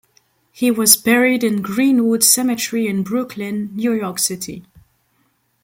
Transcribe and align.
He 0.51 0.71
was 0.71 0.97
buried 0.97 1.43
in 1.43 1.61
Green-Wood 1.61 2.23
Cemetery 2.23 2.87
in 2.87 3.03
Brooklyn, 3.03 3.69
New 3.75 3.93
York 3.93 4.17
City. 4.17 4.63